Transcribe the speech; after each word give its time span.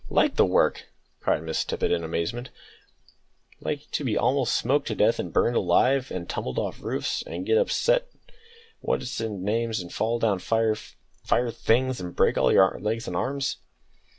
"Like 0.09 0.35
the 0.35 0.47
work!" 0.47 0.87
cried 1.19 1.43
Miss 1.43 1.63
Tippet, 1.63 1.91
in 1.91 2.03
amazement; 2.03 2.49
"like 3.59 3.81
to 3.91 4.03
be 4.03 4.17
almost 4.17 4.57
smoked 4.57 4.87
to 4.87 4.95
death, 4.95 5.19
and 5.19 5.31
burned 5.31 5.55
alive, 5.55 6.09
and 6.09 6.27
tumbled 6.27 6.57
off 6.57 6.81
roofs, 6.81 7.21
and 7.27 7.45
get 7.45 7.59
upset 7.59 8.07
off 8.25 8.31
what's 8.79 9.21
its 9.21 9.29
names, 9.29 9.79
and 9.79 9.93
fall 9.93 10.17
down 10.17 10.39
fire 10.39 10.75
fire 11.23 11.51
things, 11.51 12.01
and 12.01 12.15
break 12.15 12.35
all 12.35 12.51
your 12.51 12.79
legs 12.81 13.05
and 13.05 13.15
arms!" 13.15 13.57